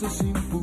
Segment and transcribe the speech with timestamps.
[0.00, 0.59] 是幸福。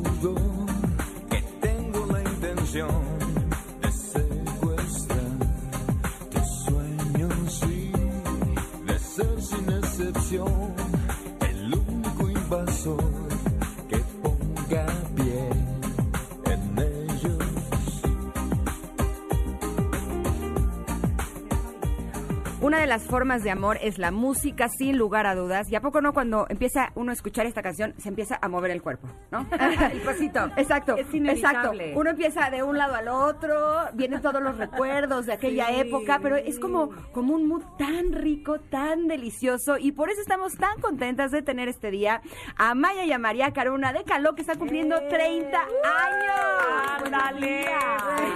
[22.88, 25.70] Las formas de amor es la música, sin lugar a dudas.
[25.70, 28.70] ¿Y a poco no cuando empieza uno a escuchar esta canción, se empieza a mover
[28.70, 29.46] el cuerpo, ¿no?
[29.92, 30.50] el pasito.
[30.56, 31.72] Exacto, exacto.
[31.94, 36.36] Uno empieza de un lado al otro, vienen todos los recuerdos de aquella época, pero
[36.36, 41.30] es como, como un mood tan rico, tan delicioso, y por eso estamos tan contentas
[41.30, 42.22] de tener este día
[42.56, 47.04] a Maya y a María Caruna de Caló, que están cumpliendo 30 años.
[47.04, 47.66] ¡Ándale!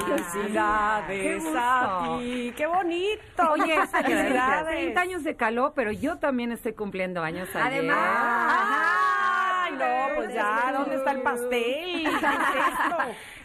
[0.04, 2.52] ¡Felicidades a ti!
[2.54, 3.50] ¡Qué bonito!
[3.50, 3.76] Oye,
[4.44, 7.98] felicidades 30 años de calor, pero yo también estoy cumpliendo años Además.
[7.98, 12.04] Ay, no, pues ya, ¿dónde está el pastel?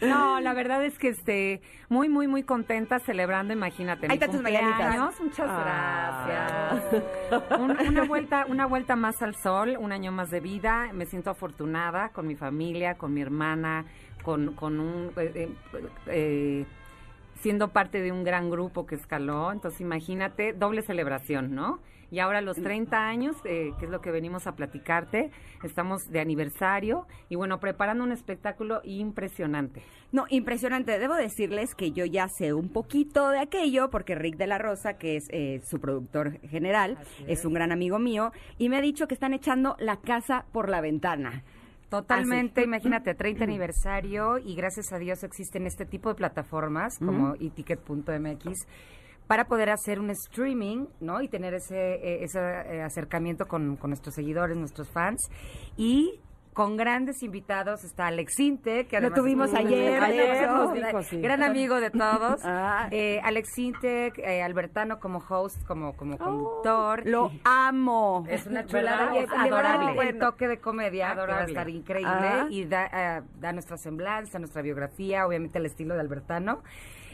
[0.02, 4.06] no, la verdad es que esté muy, muy, muy contenta celebrando, imagínate.
[4.08, 6.82] Ahí está tus Muchas gracias.
[7.88, 10.90] una, vuelta, una vuelta más al sol, un año más de vida.
[10.92, 13.86] Me siento afortunada con mi familia, con mi hermana,
[14.22, 15.12] con, con un...
[15.16, 15.48] Eh, eh,
[16.06, 16.66] eh
[17.40, 19.52] siendo parte de un gran grupo que escaló.
[19.52, 21.80] Entonces, imagínate, doble celebración, ¿no?
[22.10, 25.30] Y ahora los 30 años, eh, que es lo que venimos a platicarte,
[25.62, 29.82] estamos de aniversario y bueno, preparando un espectáculo impresionante.
[30.10, 30.98] No, impresionante.
[30.98, 34.94] Debo decirles que yo ya sé un poquito de aquello porque Rick de la Rosa,
[34.94, 36.96] que es eh, su productor general,
[37.26, 40.70] es un gran amigo mío y me ha dicho que están echando la casa por
[40.70, 41.44] la ventana.
[41.88, 48.66] Totalmente, imagínate, 30 aniversario y gracias a Dios existen este tipo de plataformas como eticket.mx
[49.26, 51.20] para poder hacer un streaming, ¿no?
[51.20, 55.20] Y tener ese, eh, ese eh, acercamiento con, con, nuestros seguidores, nuestros fans.
[55.76, 56.20] Y
[56.58, 57.84] con grandes invitados.
[57.84, 60.00] Está Alex Inte, que lo tuvimos ayer,
[61.22, 62.40] gran amigo de todos.
[62.50, 62.88] Ah.
[62.90, 67.02] eh, Alex Inte, eh, Albertano como host, como, como oh, conductor.
[67.04, 68.24] Lo amo.
[68.28, 70.08] Es una chulada y es adorable.
[70.08, 71.34] El toque de comedia adorable.
[71.34, 72.46] va a estar increíble ah.
[72.50, 76.62] y da, uh, da nuestra semblanza, nuestra biografía, obviamente el estilo de Albertano.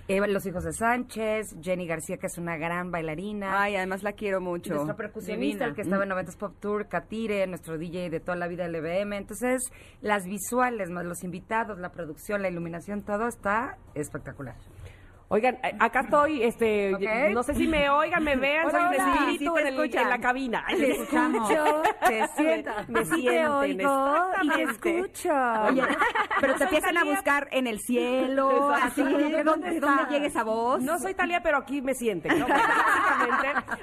[0.06, 3.62] Los Hijos de Sánchez, Jenny García, que es una gran bailarina.
[3.62, 4.74] Ay, además la quiero mucho.
[4.74, 8.46] Nuestro percusionista, el que estaba en 90s Pop Tour, Katire, nuestro DJ de toda la
[8.46, 9.14] vida del EBM.
[9.14, 9.62] Entonces,
[10.02, 14.56] las visuales, más los invitados, la producción, la iluminación, todo está espectacular.
[15.28, 16.92] Oigan, eh, acá estoy, este,
[17.32, 20.64] no sé si me oigan, me vean, soy un espíritu en, en, la cabina.
[20.68, 25.32] Te escucho, te siento, me siento, y te escucho.
[26.40, 30.82] pero te empiezan a buscar en el cielo, así, ¿de dónde, dónde llega esa voz?
[30.82, 32.46] No soy Talía, pero aquí me sienten, ¿no?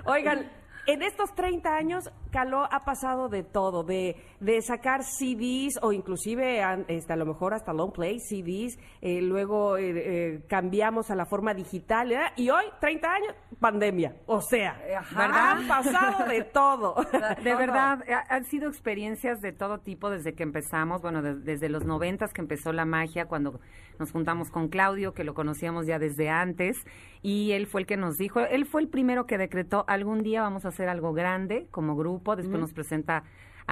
[0.06, 5.92] Oigan, en estos 30 años, Caló ha pasado de todo, de, de sacar CDs o
[5.92, 11.16] inclusive este, a lo mejor hasta long play, CDs, eh, luego eh, eh, cambiamos a
[11.16, 14.16] la forma digital y hoy, 30 años, pandemia.
[14.25, 14.77] O sea,
[15.16, 15.51] ¿verdad?
[15.51, 16.95] Han pasado de todo.
[17.44, 22.33] De verdad, han sido experiencias de todo tipo desde que empezamos, bueno, desde los noventas
[22.33, 23.61] que empezó la magia, cuando
[24.00, 26.85] nos juntamos con Claudio, que lo conocíamos ya desde antes,
[27.21, 30.41] y él fue el que nos dijo, él fue el primero que decretó, algún día
[30.41, 33.23] vamos a hacer algo grande como grupo, después nos presenta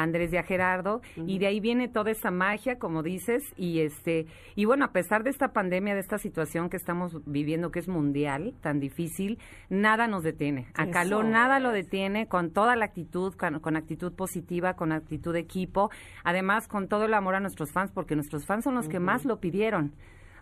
[0.01, 4.27] Andrés y a Gerardo y de ahí viene toda esa magia como dices y este
[4.55, 7.87] y bueno a pesar de esta pandemia de esta situación que estamos viviendo que es
[7.87, 10.67] mundial tan difícil nada nos detiene.
[10.73, 15.40] A Caló nada lo detiene con toda la actitud con, actitud positiva con actitud de
[15.40, 15.90] equipo
[16.23, 19.25] además con todo el amor a nuestros fans porque nuestros fans son los que más
[19.25, 19.93] lo pidieron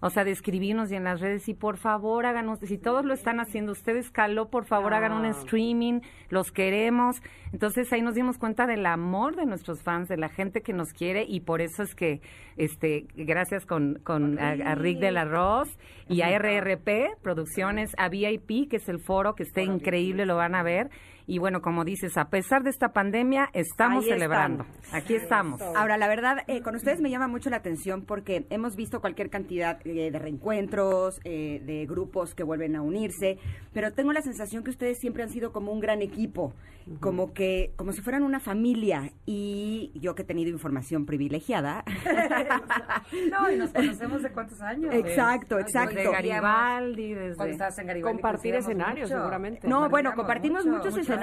[0.01, 3.13] o sea, de escribirnos y en las redes y por favor háganos, si todos lo
[3.13, 7.21] están haciendo, ustedes caló, por favor hagan un streaming, los queremos.
[7.51, 10.93] Entonces ahí nos dimos cuenta del amor de nuestros fans, de la gente que nos
[10.93, 12.21] quiere y por eso es que,
[12.57, 15.77] este, gracias con, con a, Rick del Arroz
[16.09, 20.55] y a RRP Producciones, a VIP, que es el foro que está increíble, lo van
[20.55, 20.89] a ver
[21.29, 24.65] y bueno, como dices, a pesar de esta pandemia, estamos celebrando.
[24.93, 25.61] Aquí estamos.
[25.61, 29.29] Ahora, la verdad, eh, con ustedes me llama mucho la atención porque hemos visto cualquier
[29.29, 33.39] cantidad eh, de reencuentros, eh, de grupos que vuelven a unirse,
[33.73, 36.53] pero tengo la sensación que ustedes siempre han sido como un gran equipo,
[37.01, 39.11] como que, como si fueran una familia.
[39.25, 41.83] Y yo que he tenido información privilegiada.
[43.31, 44.93] no, y nos conocemos de cuántos años.
[44.93, 45.97] Exacto, exacto.
[45.97, 47.35] De Garibaldi, desde...
[47.35, 48.13] Cuando estabas en Garibaldi.
[48.13, 49.67] Compartir escenarios, seguramente.
[49.67, 51.16] No, bueno, compartimimos muchos escenarios.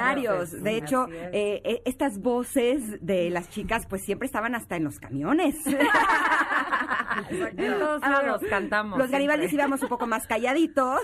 [0.62, 5.56] De hecho, eh, estas voces de las chicas, pues siempre estaban hasta en los camiones.
[7.79, 8.99] todos lados cantamos.
[8.99, 11.00] Los Garibaldis íbamos un poco más calladitos,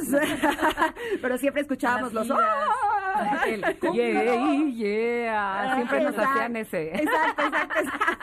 [1.23, 2.29] pero siempre escuchábamos los...
[3.47, 3.63] El,
[3.93, 5.75] yeah, yeah.
[5.77, 6.95] Siempre nos hacían ese.
[6.95, 8.21] Exacto, exacto, exacto.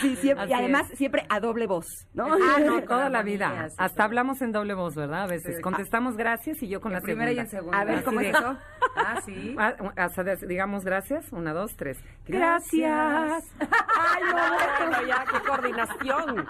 [0.00, 2.26] Sí, siempre, y además siempre a doble voz, ¿no?
[2.26, 3.68] Ah, no, toda la vida.
[3.76, 5.24] Hasta hablamos en doble voz, ¿verdad?
[5.24, 5.60] A veces.
[5.60, 7.78] Contestamos gracias y yo con la, primera y en segunda.
[7.78, 8.56] A ver, ¿cómo es eso?
[8.96, 9.54] Ah, sí.
[9.58, 11.32] Ah, hasta digamos gracias.
[11.32, 11.98] Una, dos, tres.
[12.26, 13.44] Gracias.
[13.60, 16.46] Ay, no, bueno, ya, qué coordinación.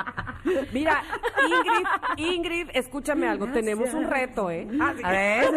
[0.72, 1.02] Mira,
[2.16, 3.48] Ingrid, Ingrid, escúchame algo.
[3.48, 4.66] Tenemos un reto, ¿eh?
[4.80, 5.50] Ah, a ver,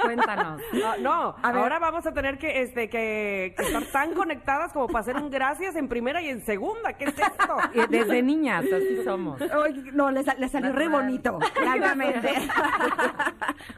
[0.00, 0.62] cuéntanos.
[0.72, 5.30] No, ahora vamos a tener que, este, que, estar tan conectadas como para hacer un
[5.30, 6.92] gracias en primera y en segunda.
[6.94, 7.56] ¿Qué es esto?
[7.90, 9.40] Desde niñas, así somos.
[9.92, 12.32] no, le, salió re bonito, claramente.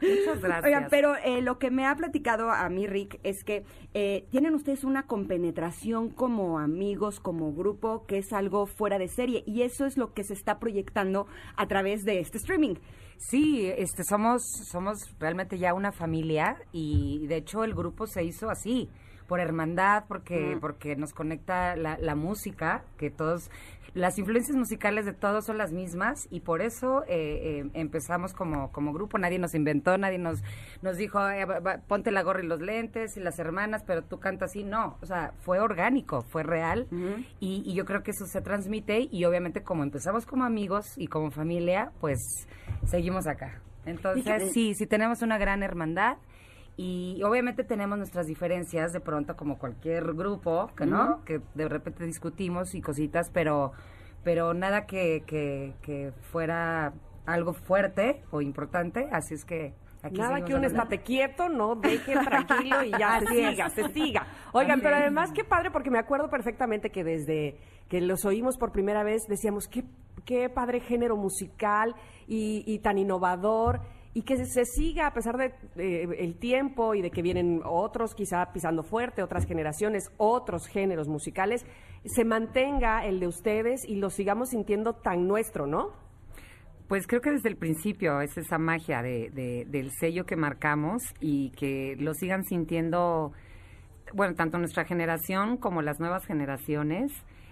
[0.01, 0.65] Muchas gracias.
[0.65, 3.63] Oigan, pero eh, lo que me ha platicado a mí, Rick, es que
[3.93, 9.43] eh, tienen ustedes una compenetración como amigos, como grupo, que es algo fuera de serie.
[9.45, 12.75] Y eso es lo que se está proyectando a través de este streaming.
[13.17, 18.49] Sí, este, somos, somos realmente ya una familia y de hecho el grupo se hizo
[18.49, 18.89] así
[19.27, 23.49] por hermandad, porque, porque nos conecta la, la, música, que todos,
[23.93, 28.71] las influencias musicales de todos son las mismas y por eso eh, eh, empezamos como,
[28.71, 29.17] como grupo.
[29.17, 30.43] Nadie nos inventó, nadie nos,
[30.81, 31.19] nos dijo,
[31.87, 34.63] ponte la gorra y los lentes y las hermanas, pero tú cantas así.
[34.63, 36.87] No, o sea, fue orgánico, fue real
[37.39, 41.07] y, y yo creo que eso se transmite y obviamente como empezamos como amigos y
[41.07, 42.19] como familia, pues
[42.85, 43.61] seguimos acá.
[43.85, 46.17] Entonces, sí, sí tenemos una gran hermandad
[46.77, 52.05] y obviamente tenemos nuestras diferencias de pronto como cualquier grupo, que no, que de repente
[52.05, 53.71] discutimos y cositas, pero
[54.25, 56.93] pero nada que, que, fuera
[57.27, 59.73] algo fuerte o importante, así es que
[60.03, 64.27] Aquí Nada que un estate quieto, no deje tranquilo y ya se siga, se siga.
[64.51, 67.57] Oigan, pero además qué padre, porque me acuerdo perfectamente que desde
[67.89, 69.83] que los oímos por primera vez decíamos, qué,
[70.23, 71.95] qué padre género musical
[72.27, 73.81] y, y tan innovador
[74.15, 75.53] y que se siga a pesar de
[76.17, 81.65] el tiempo y de que vienen otros quizá pisando fuerte, otras generaciones, otros géneros musicales,
[82.05, 85.89] se mantenga el de ustedes y lo sigamos sintiendo tan nuestro, ¿no?
[86.87, 91.49] Pues creo que desde el principio es esa magia de, del sello que marcamos y
[91.49, 93.33] que lo sigan sintiendo,
[94.13, 97.11] bueno, tanto nuestra generación como las nuevas generaciones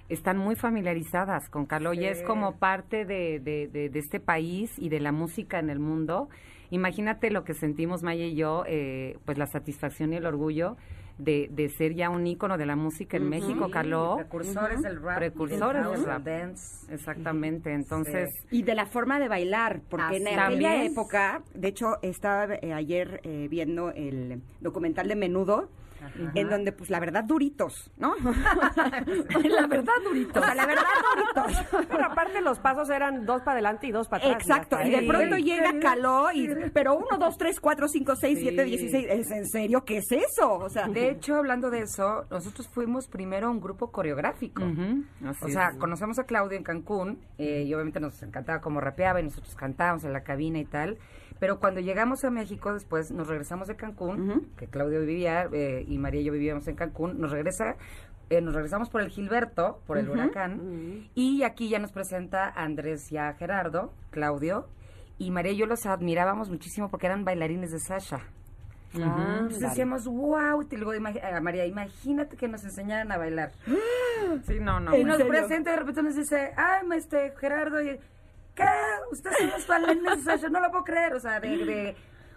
[0.10, 5.00] están muy familiarizadas con Carlos y es como parte de, de, este país y de
[5.00, 6.30] la música en el mundo
[6.74, 10.76] Imagínate lo que sentimos Maya y yo, eh, pues la satisfacción y el orgullo
[11.20, 14.18] de, de, ser ya un ícono de la música en México, Carlos.
[14.18, 15.18] Precursores del rap.
[15.20, 16.24] Precursores del rap.
[16.24, 16.92] Dance.
[16.92, 18.34] Exactamente, entonces...
[18.50, 23.22] Y de la forma de bailar, porque en aquella época, de hecho, estaba eh, ayer
[23.24, 25.70] eh, viendo el documental de Menudo,
[26.36, 28.16] en donde, pues, la verdad, duritos, ¿no?
[28.24, 30.42] la verdad, duritos.
[30.42, 30.84] O sea, la verdad,
[31.16, 31.88] duritos.
[31.90, 34.42] Pero aparte los pasos eran dos para adelante y dos para atrás.
[34.42, 38.64] Exacto, y de pronto llega Caló, y, pero uno, dos, tres, cuatro, cinco, seis, siete,
[38.64, 39.84] dieciséis, ¿es en serio?
[39.84, 40.54] ¿Qué es eso?
[40.54, 40.88] O sea...
[40.88, 44.64] De hecho, hablando de eso, nosotros fuimos primero un grupo coreográfico.
[44.64, 49.24] o sea, conocemos a Claudio en Cancún, eh, y obviamente nos encantaba cómo rapeaba, y
[49.24, 50.98] nosotros cantábamos en la cabina y tal,
[51.44, 55.98] pero cuando llegamos a México, después nos regresamos de Cancún, que Claudio vivía eh, y
[55.98, 57.76] María y yo vivíamos en Cancún, nos regresa
[58.30, 63.12] eh, nos regresamos por el Gilberto, por el huracán, y aquí ya nos presenta Andrés
[63.12, 64.70] y a Gerardo, Claudio,
[65.18, 68.22] y María y yo los admirábamos muchísimo porque eran bailarines de Sasha.
[68.94, 73.52] Entonces decíamos, wow, y luego a María, imagínate que nos enseñaran a bailar.
[74.48, 74.96] sí, no, no.
[74.96, 78.00] Y nos presenta y de repente nos dice, ay, este Gerardo, y
[78.56, 78.64] ¿qué?
[79.12, 81.96] Ustedes son los de no lo puedo creer, o sea, de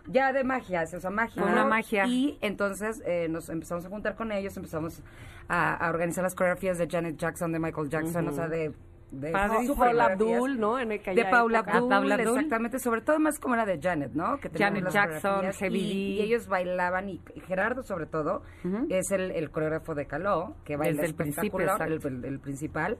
[0.08, 1.42] ya de magia, o sea, magia.
[1.42, 2.06] Una magia.
[2.06, 5.02] Y entonces eh, nos empezamos a juntar con ellos, empezamos
[5.49, 8.73] a, organizar las coreografías de Janet Jackson, de Michael Jackson, o sea, de
[9.11, 10.80] de Paula Abdul, ¿no?
[10.80, 14.38] En de Paula Abdul, exactamente, sobre todo más como era de Janet, ¿no?
[14.38, 18.42] Que Janet Jackson, Heavy y, ellos bailaban y Gerardo sobre todo
[18.88, 22.99] es el, coreógrafo de Caló, que baila el espectacular, el, el, principal.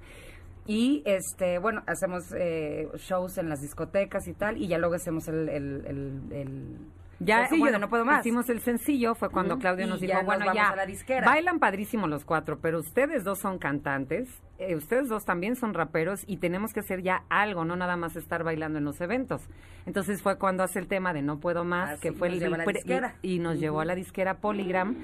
[0.67, 5.29] Y este, bueno, hacemos eh, shows en las discotecas y tal, y ya luego hacemos
[5.29, 6.79] el, el,
[7.19, 8.21] Ya, Sencillo, bueno, no puedo más.
[8.21, 11.27] Hicimos el sencillo, fue cuando Claudio Y nos dijo, bueno, ya, a la disquera.
[11.27, 16.25] bailan padrísimo los cuatro, pero ustedes dos son cantantes, eh, ustedes dos también son raperos
[16.27, 19.49] y tenemos que hacer ya algo, no nada más estar bailando en los eventos.
[19.87, 23.15] Entonces fue cuando hace el tema de No Puedo Más, Así que fue el disquera.
[23.23, 24.97] y nos llevó a la disquera Polygram.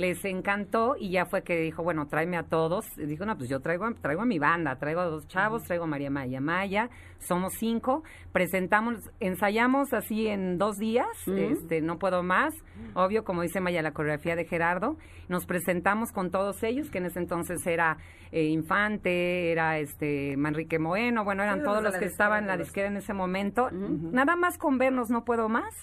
[0.00, 2.86] Les encantó y ya fue que dijo, bueno, tráeme a todos.
[2.96, 5.62] Y dijo, no, pues yo traigo, a- traigo a mi banda, traigo a dos chavos,
[5.64, 6.88] traigo a María Maya Maya,
[7.18, 8.02] somos cinco,
[8.32, 11.06] presentamos, ensayamos así en dos días,
[11.52, 12.54] este, no puedo más,
[12.94, 14.96] obvio, como dice Maya, la coreografía de Gerardo,
[15.28, 17.98] nos presentamos con todos ellos, que en ese entonces era
[18.32, 22.56] eh, Infante, era este Manrique Moeno, bueno, eran Sí, todos los que estaban en la
[22.56, 25.74] disquera en ese momento, nada más con vernos no puedo más.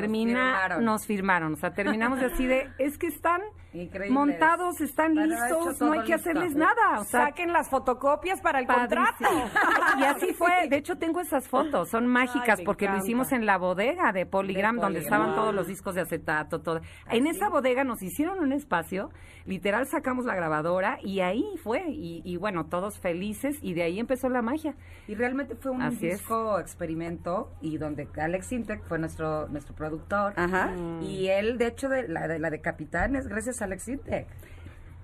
[0.00, 0.84] Termina, firmaron.
[0.84, 3.40] nos firmaron, o sea, terminamos así de, es que están
[3.72, 4.10] Increíbles.
[4.10, 6.30] montados, están listos, no hay que listo.
[6.30, 9.24] hacerles nada, o sea, Saquen las fotocopias para el contrato.
[10.00, 13.56] y así fue, de hecho tengo esas fotos, son mágicas porque lo hicimos en la
[13.58, 16.80] bodega de Polygram, De donde estaban todos los discos de acetato, todo.
[17.10, 19.10] En esa bodega nos hicieron un espacio,
[19.46, 24.00] literal sacamos la grabadora y ahí fue, y, y bueno, todos felices y de ahí
[24.00, 24.74] empezó la magia.
[25.06, 26.18] Y realmente fue un Así es.
[26.18, 30.32] disco experimento y donde Alex Intec fue nuestro nuestro productor.
[30.36, 30.72] Ajá.
[31.02, 34.26] Y él, de hecho, de la de, la de Capitán es gracias a Alex Intec.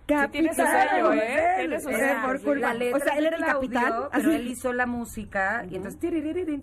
[0.09, 1.55] Sí tiene su sello, ¿eh?
[1.59, 2.03] Tiene su O sello.
[2.05, 2.69] sea, por culpa.
[2.69, 5.77] la letra O sea, él era el Claudio, capitán, pero él hizo la música y
[5.77, 6.63] entonces tiririririn,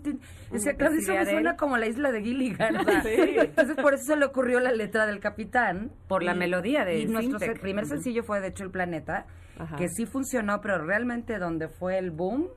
[0.50, 1.56] decía, Ujú, Claudio, que eso me suena él.
[1.56, 2.76] como la isla de Gilligan.
[2.76, 3.36] o sea, Sí.
[3.38, 5.92] Entonces por eso se le ocurrió la letra del capitán.
[6.08, 9.26] Por la melodía de Y nuestro primer sencillo fue de hecho El Planeta,
[9.60, 9.76] Ajá.
[9.76, 12.48] que sí funcionó, pero realmente donde fue el boom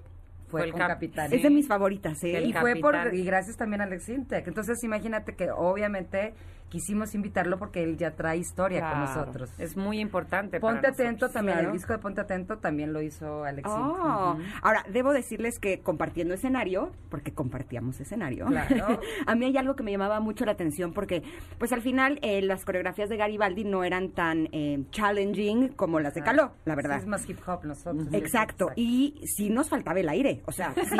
[0.49, 1.31] fue, Fue el con cap- Capitán.
[1.33, 2.37] Es de mis favoritas, ¿eh?
[2.37, 4.47] El Y fue por, y gracias también a Alex Intec.
[4.47, 6.33] Entonces imagínate que obviamente
[6.69, 9.49] quisimos invitarlo porque él ya trae historia con nosotros.
[9.57, 10.59] Es muy importante.
[10.59, 11.31] para Ponte atento nosotros.
[11.33, 11.69] también, claro.
[11.69, 14.53] el disco de Ponte Atento también lo hizo Alex Oh, Intec.
[14.61, 18.99] ahora debo decirles que compartiendo escenario, porque compartíamos escenario, Claro.
[19.25, 21.23] a mí hay algo que me llamaba mucho la atención porque,
[21.57, 26.13] pues al final eh, las coreografías de Garibaldi no eran tan eh, challenging como las
[26.13, 26.97] de Caló, la verdad.
[26.97, 28.07] Sí, es más hip hop nosotros.
[28.13, 30.97] Exacto, y sí nos faltaba el aire, o sea, sí,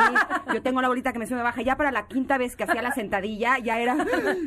[0.54, 2.64] yo tengo la bolita que me sube me baja, ya para la quinta vez que
[2.64, 3.96] hacía la sentadilla, ya era,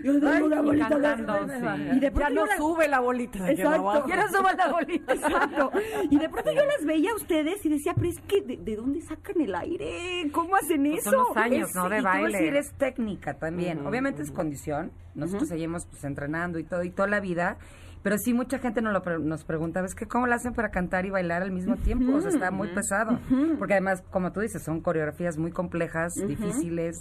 [0.03, 1.65] yo tengo una bolita cantando, de- sí.
[1.95, 3.49] y de Ya pronto no yo la- sube la bolita.
[3.51, 4.05] Exacto.
[4.07, 5.13] Ya no la bolita.
[5.13, 5.71] Exacto.
[6.09, 8.75] Y de pronto yo las veía a ustedes y decía, pero es que, ¿de, de
[8.75, 10.29] dónde sacan el aire?
[10.31, 11.11] ¿Cómo hacen Pues eso?
[11.11, 11.89] son los años, Es- ¿no?
[11.89, 12.37] De y baile.
[12.37, 13.85] decir, es técnica también.
[13.85, 14.91] Obviamente es condición.
[15.15, 17.57] Nosotros seguimos pues entrenando y todo y toda la vida.
[18.03, 20.69] Pero sí, mucha gente nos, lo pre- nos pregunta, ¿ves que cómo lo hacen para
[20.69, 22.15] cantar y bailar al mismo tiempo?
[22.15, 23.17] O sea, está muy pesado.
[23.57, 26.97] Porque además, como tú dices, son coreografías muy complejas, difíciles.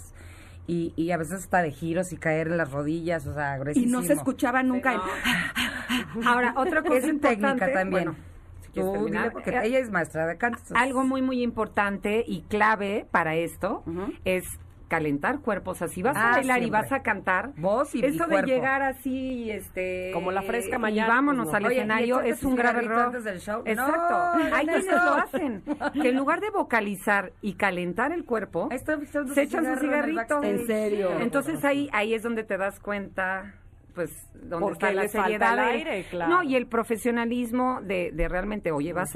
[0.69, 3.61] Y, y a veces hasta de giros y caer en las rodillas, o sea, Y
[3.61, 4.01] gruesísimo.
[4.01, 5.01] no se escuchaba nunca el...
[6.25, 8.05] Ahora, otra cosa Es en técnica importante, también.
[8.05, 8.17] bueno,
[8.61, 10.61] si Tú dile, porque Eh, ella es maestra de canto.
[10.75, 13.83] Algo muy, muy importante y clave para esto
[14.25, 14.45] es
[14.93, 15.77] calentar cuerpos.
[15.77, 18.27] O sea, si vas a Ah, bailar y vas a cantar, Voz y- y eso
[18.27, 20.11] de llegar así, este...
[20.13, 21.57] Como la fresca y mañana, vámonos pues, no.
[21.57, 23.07] al Oye, ¿y escenario, es un grave error.
[23.07, 23.63] antes del show?
[23.65, 24.39] Exacto.
[24.39, 25.05] No, Hay no, quienes no.
[25.05, 25.63] lo hacen.
[26.03, 30.43] Que en lugar de vocalizar y calentar el cuerpo, se echan su en cigarrito.
[30.43, 31.11] ¿En serio?
[31.21, 33.55] Entonces ahí, ahí es donde te das cuenta
[33.95, 36.31] pues donde Porque está la seriedad el del- aire, claro.
[36.33, 39.13] no y el profesionalismo de, de realmente oye vas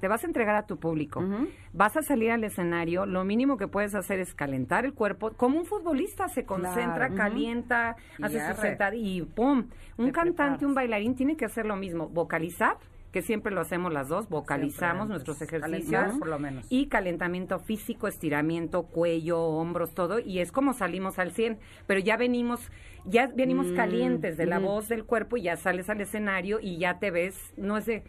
[0.00, 1.22] te vas a entregar a tu público
[1.72, 5.58] vas a salir al escenario lo mínimo que puedes hacer es calentar el cuerpo como
[5.58, 7.14] un futbolista se concentra Claro.
[7.16, 10.62] calienta hace su sentada y pum un Te cantante preparas.
[10.62, 12.76] un bailarín tiene que hacer lo mismo vocalizar
[13.12, 16.66] que siempre lo hacemos las dos, vocalizamos nuestros ejercicios calentar, por lo menos.
[16.70, 22.16] y calentamiento físico, estiramiento, cuello, hombros, todo, y es como salimos al 100, pero ya
[22.16, 22.60] venimos,
[23.04, 26.78] ya venimos Mm, calientes de la voz del cuerpo y ya sales al escenario y
[26.78, 28.02] ya te ves, no es de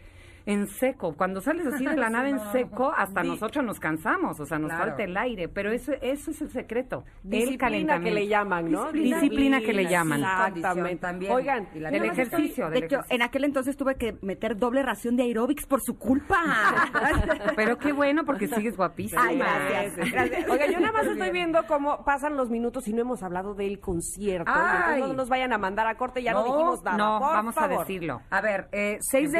[0.46, 4.38] en seco, cuando sales así de la nada en seco, hasta Di- nosotros nos cansamos,
[4.40, 4.84] o sea, nos Claro.
[4.88, 8.18] falta el aire, pero eso, eso es el secreto, el Disciplina que calentamiento.
[8.20, 8.92] le llaman, ¿no?
[8.92, 10.20] Disciplina que le llaman.
[10.20, 10.96] Exactamente.
[11.00, 11.32] También.
[11.32, 13.14] Oigan, Y la El ejercicio, De del hecho, ejercicio.
[13.16, 16.36] en aquel entonces tuve que meter doble ración de aeróbics por su culpa.
[17.56, 19.22] Pero qué bueno porque sigues guapísima.
[19.24, 20.10] Ay, gracias.
[20.12, 20.48] gracias.
[20.50, 23.80] Oiga, yo nada más estoy viendo cómo pasan los minutos y no hemos hablado del
[23.80, 24.50] concierto.
[24.54, 25.00] Ay.
[25.00, 26.96] No nos vayan a mandar a corte, ya no, No, dijimos nada.
[26.96, 28.20] No, por vamos a decirlo.
[28.30, 29.38] A ver, eh, 6 de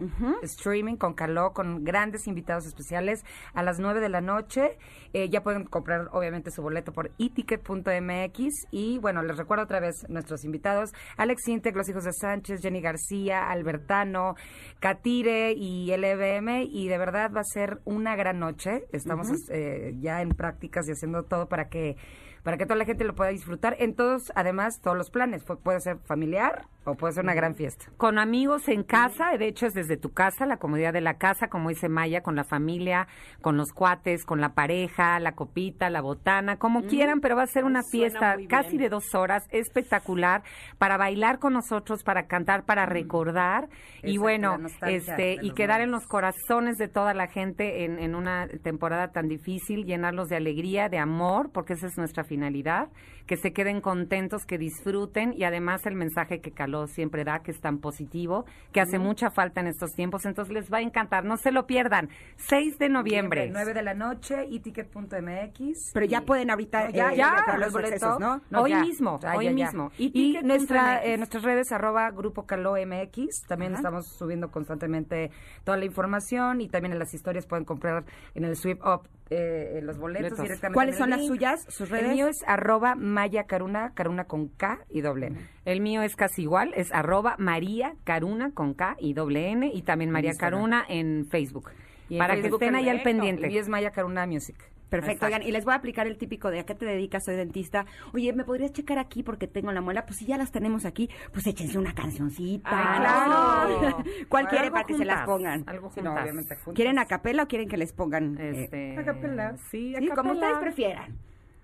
[0.00, 0.09] Empieza
[0.42, 3.24] streaming con Caló, con grandes invitados especiales
[3.54, 4.78] a las 9 de la noche.
[5.12, 8.66] Eh, ya pueden comprar, obviamente, su boleto por eticket.mx.
[8.70, 12.80] Y bueno, les recuerdo otra vez nuestros invitados: Alex Intec, los hijos de Sánchez, Jenny
[12.80, 14.34] García, Albertano,
[14.78, 16.64] Catire y LBM.
[16.70, 18.86] Y de verdad va a ser una gran noche.
[18.92, 21.96] Estamos eh, ya en prácticas y haciendo todo para que
[22.42, 25.44] para que toda la gente lo pueda disfrutar en todos, además, todos los planes.
[25.44, 27.86] Puede ser familiar, O puede ser una gran fiesta.
[27.98, 31.48] Con amigos en casa, de hecho es desde tu casa, la comodidad de la casa,
[31.48, 33.06] como dice Maya, con la familia,
[33.42, 37.46] con los cuates, con la pareja, la copita, la botana, como quieran, pero va a
[37.48, 40.42] ser una fiesta casi de dos horas, espectacular,
[40.78, 43.68] para bailar con nosotros, para cantar, para recordar
[44.02, 48.48] y bueno, este y quedar en los corazones de toda la gente en, en una
[48.62, 52.88] temporada tan difícil, llenarlos de alegría, de amor, porque esa es nuestra finalidad,
[53.26, 57.50] que se queden contentos, que disfruten y además el mensaje que Caló siempre da, que
[57.50, 61.24] es tan positivo, que hace mucha falta en estos tiempos, entonces les va a encantar,
[61.24, 63.50] no se lo pierdan, 6 de noviembre.
[63.50, 65.90] 9 de la noche y ticket.mx.
[65.92, 68.60] Pero ya Y- pueden ahorita No, ya, eh, ya, comprar los boletos, accesos, ¿no?
[68.60, 68.80] Hoy ya.
[68.82, 69.66] mismo, Ah, hoy ya, ya.
[69.66, 69.90] mismo.
[69.98, 75.32] Y, Y nuestra, eh, nuestras redes, arroba Grupo Caló MX, también estamos subiendo constantemente
[75.64, 78.04] toda la información y también en las historias pueden comprar
[78.36, 80.74] en el Sweep Up eh, los boletos directamente.
[80.74, 82.06] ¿Cuáles son las suyas, sus redes?
[82.06, 85.38] El mío es arroba Maya Caruna, Caruna con K y doble N.
[85.64, 89.82] El mío es casi igual, es arroba María Caruna con K y doble N y
[89.82, 90.34] también María.
[90.34, 91.70] Caruna en Facebook.
[92.08, 93.46] Y para que estén ahí al pendiente.
[93.46, 94.56] mío es Maya Caruna Music.
[94.90, 97.36] Perfecto, oigan, y les voy a aplicar el típico de a qué te dedicas, soy
[97.36, 97.86] dentista.
[98.12, 100.04] Oye, ¿me podrías checar aquí porque tengo la muela?
[100.04, 102.68] Pues si ya las tenemos aquí, pues échense una cancioncita.
[102.70, 104.04] Ay, claro.
[104.28, 105.64] ¿Cuál quiere para que se las pongan?
[105.68, 106.74] Algo Sí, no, obviamente juntas.
[106.74, 108.36] ¿Quieren a capela o quieren que les pongan?
[108.40, 109.56] eh, Este, A capela.
[109.70, 111.16] Sí, a sí, como ustedes prefieran.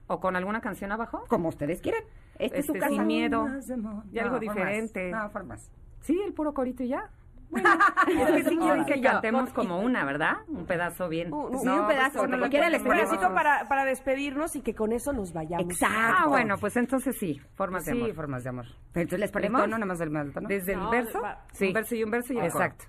[0.06, 1.24] ¿O con alguna canción abajo?
[1.28, 2.02] Como ustedes quieran.
[2.38, 2.92] Esta es su Este, casa.
[2.94, 3.48] sin miedo.
[4.12, 4.54] Y algo formas.
[4.54, 5.10] diferente.
[5.10, 5.68] No, formas.
[6.02, 7.10] Sí, el puro corito y ya.
[7.50, 7.68] Bueno,
[8.08, 10.38] es que sí quieren que cantemos como una, ¿verdad?
[10.48, 11.32] Un pedazo bien.
[11.32, 12.18] Un- Sí, un- un pedazo.
[12.18, 15.64] pues, lo quiera les Un pedacito para, para despedirnos y que con eso nos vayamos.
[15.72, 15.96] Exacto.
[15.98, 18.14] Ah, bueno, pues entonces sí, formas de Sí, amor.
[18.14, 18.66] formas de amor.
[18.92, 19.60] Pero entonces les ¿El ponemos.
[19.62, 20.10] tono, nada más del?
[20.48, 21.68] Desde el No, verso, va- sí.
[21.68, 22.64] Un verso y un verso y el coro.
[22.64, 22.84] Exacto.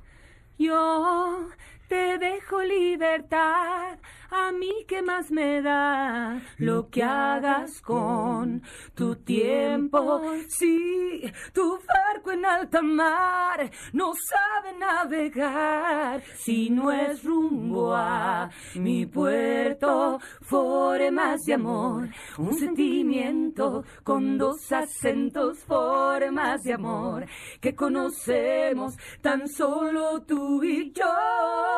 [0.59, 1.47] Yo
[1.87, 3.97] te dejo libertad,
[4.29, 8.61] a mí que más me da lo que hagas con
[8.93, 10.21] tu tiempo.
[10.49, 19.05] Sí, tu barco en alta mar no sabe navegar si no es rumbo a mi
[19.05, 20.19] puerto.
[20.41, 27.25] Formas de amor, un sentimiento con dos acentos, formas de amor
[27.61, 31.76] que conocemos tan solo tú y yo.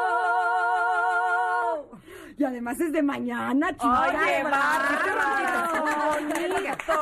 [2.40, 4.00] Y además es de mañana, chicos.
[4.00, 4.44] ¡Oye,
[6.48, 6.94] bonito!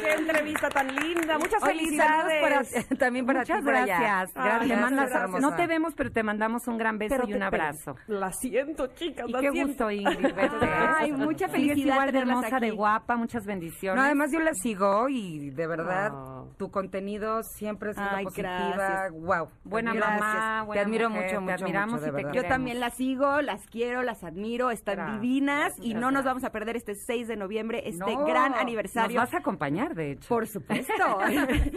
[0.00, 1.38] ¡Qué entrevista tan linda!
[1.38, 2.42] Muchas Oye, felicidades.
[2.42, 3.84] para- también para Muchas ti allá.
[4.00, 4.32] gracias.
[4.36, 4.68] Ay, gracias.
[4.68, 5.40] gracias, mandas- hermosa.
[5.40, 7.96] no te vemos, pero te mandamos un gran beso Pero y te- un abrazo.
[8.06, 9.28] La siento, chicas.
[9.28, 9.68] Y la qué siento.
[9.68, 10.34] gusto, Ingrid.
[10.98, 12.76] Ay, mucha felicidad igual de hermosa, de aquí.
[12.76, 13.96] guapa, muchas bendiciones.
[13.96, 16.44] No, además yo la sigo y de verdad Ah.
[16.58, 18.72] tu contenido siempre es Ay, positiva.
[18.74, 19.12] gracias.
[19.12, 19.48] Wow.
[19.64, 20.20] Buena Gracias.
[20.20, 22.34] mamá, Te buena admiro mujer, mucho, te mucho, admiramos mucho, de y te.
[22.34, 24.33] Yo también las sigo, las quiero, las admiro,
[24.70, 28.24] están Gracias, divinas y no nos vamos a perder este 6 de noviembre, este No,
[28.24, 29.18] gran aniversario.
[29.20, 30.28] Nos vas a acompañar, de hecho.
[30.28, 30.92] Por supuesto.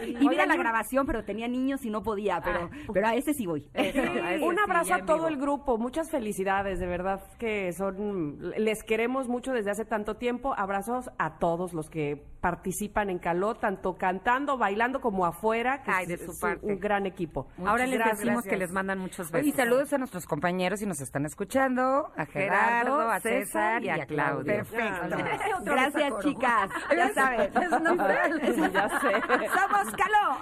[0.05, 3.15] Iba a ir a la grabación, pero tenía niños y no podía, pero, pero a
[3.15, 3.67] ese sí voy.
[3.73, 8.51] Eso, a ese Un abrazo a todo el grupo, muchas felicidades, de verdad que son,
[8.57, 10.53] les queremos mucho desde hace tanto tiempo.
[10.57, 16.03] Abrazos a todos los que participan en Caló, tanto cantando, bailando como afuera, que Ay,
[16.03, 16.65] es, de su es parte.
[16.65, 17.47] un gran equipo.
[17.65, 18.19] Ahora les gracias.
[18.19, 19.47] decimos que les mandan muchos besos.
[19.47, 24.05] Y saludos a nuestros compañeros si nos están escuchando, a Gerardo, a César y a
[24.05, 24.45] Claudio.
[24.45, 25.05] Perfecto.
[25.05, 26.69] Otra vez a Gracias, chicas.
[26.97, 27.51] Ya saben.
[28.73, 29.21] ya sé.
[29.49, 30.37] Somos Caló.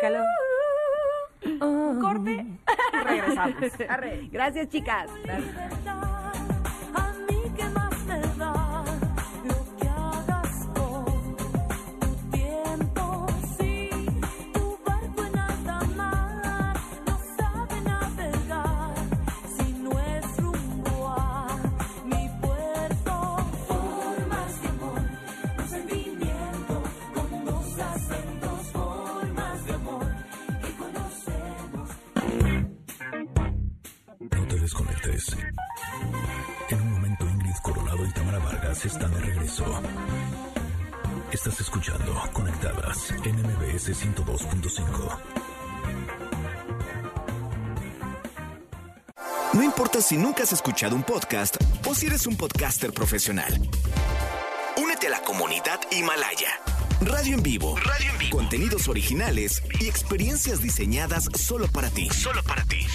[0.00, 0.24] Caló.
[2.00, 2.46] Corte
[2.92, 3.54] y regresamos.
[4.30, 5.10] Gracias, chicas.
[5.86, 6.25] A
[34.56, 35.36] te desconectes.
[36.70, 39.64] En un momento Ingrid Coronado y Tamara Vargas están de regreso.
[41.30, 45.18] Estás escuchando Conectadas en MBS 102.5.
[49.52, 53.52] No importa si nunca has escuchado un podcast o si eres un podcaster profesional.
[54.76, 56.60] Únete a la comunidad Himalaya.
[57.00, 57.76] Radio en vivo.
[57.76, 58.36] Radio en vivo.
[58.38, 62.08] Contenidos originales y experiencias diseñadas solo para ti.
[62.10, 62.86] Solo para ti.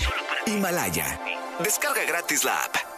[0.48, 1.20] Himalaya.
[1.60, 2.91] Descarga gratis la app.